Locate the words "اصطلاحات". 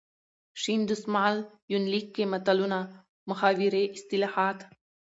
3.95-4.57